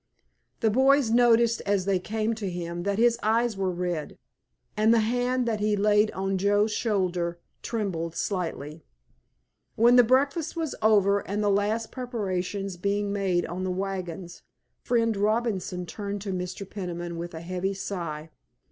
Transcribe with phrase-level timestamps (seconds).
[0.61, 4.17] The boys noticed as they came to him that his eyes were red,
[4.75, 8.83] and the hand that he laid on Joe's shoulder trembled slightly.
[9.75, 14.41] When the breakfast was over and the last preparations being made on the wagons
[14.81, 16.67] Friend Robinson turned to Mr.
[16.67, 18.31] Peniman with a heavy sigh.